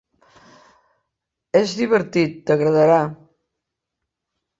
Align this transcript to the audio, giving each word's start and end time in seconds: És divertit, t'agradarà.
És 1.59 1.73
divertit, 1.81 2.39
t'agradarà. 2.47 2.97